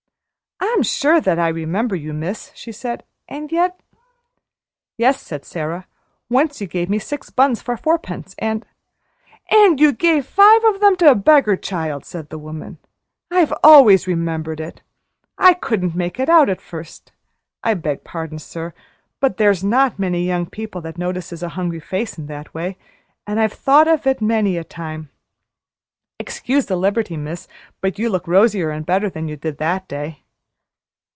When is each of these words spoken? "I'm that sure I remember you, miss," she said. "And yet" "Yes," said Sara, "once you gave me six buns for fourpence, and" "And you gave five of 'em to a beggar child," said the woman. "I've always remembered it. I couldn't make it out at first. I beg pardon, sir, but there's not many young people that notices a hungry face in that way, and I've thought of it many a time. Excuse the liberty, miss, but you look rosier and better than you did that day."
"I'm 0.63 0.77
that 1.23 1.23
sure 1.25 1.39
I 1.39 1.47
remember 1.49 1.95
you, 1.95 2.13
miss," 2.13 2.51
she 2.55 2.71
said. 2.71 3.03
"And 3.27 3.51
yet" 3.51 3.79
"Yes," 4.97 5.21
said 5.21 5.43
Sara, 5.45 5.85
"once 6.29 6.59
you 6.61 6.65
gave 6.65 6.89
me 6.89 6.97
six 6.97 7.29
buns 7.29 7.61
for 7.61 7.75
fourpence, 7.77 8.33
and" 8.39 8.65
"And 9.51 9.79
you 9.79 9.91
gave 9.91 10.25
five 10.25 10.63
of 10.63 10.81
'em 10.81 10.95
to 10.97 11.11
a 11.11 11.15
beggar 11.15 11.55
child," 11.55 12.03
said 12.05 12.29
the 12.29 12.39
woman. 12.39 12.77
"I've 13.29 13.53
always 13.63 14.07
remembered 14.07 14.59
it. 14.59 14.81
I 15.37 15.53
couldn't 15.53 15.93
make 15.93 16.19
it 16.19 16.29
out 16.29 16.49
at 16.49 16.61
first. 16.61 17.11
I 17.63 17.75
beg 17.75 18.03
pardon, 18.03 18.39
sir, 18.39 18.73
but 19.19 19.37
there's 19.37 19.63
not 19.63 19.99
many 19.99 20.25
young 20.25 20.45
people 20.47 20.81
that 20.81 20.97
notices 20.97 21.43
a 21.43 21.49
hungry 21.49 21.79
face 21.81 22.17
in 22.17 22.25
that 22.27 22.53
way, 22.55 22.77
and 23.27 23.39
I've 23.39 23.53
thought 23.53 23.87
of 23.87 24.07
it 24.07 24.19
many 24.21 24.57
a 24.57 24.63
time. 24.63 25.09
Excuse 26.17 26.67
the 26.67 26.75
liberty, 26.77 27.17
miss, 27.17 27.47
but 27.81 27.99
you 27.99 28.09
look 28.09 28.27
rosier 28.27 28.71
and 28.71 28.85
better 28.85 29.09
than 29.11 29.27
you 29.27 29.35
did 29.35 29.57
that 29.57 29.87
day." 29.87 30.23